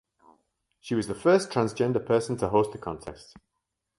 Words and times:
She 0.79 0.95
was 0.95 1.05
the 1.05 1.13
first 1.13 1.51
transgender 1.51 2.03
person 2.03 2.35
to 2.37 2.47
host 2.49 2.71
the 2.71 2.79
contest. 2.79 3.37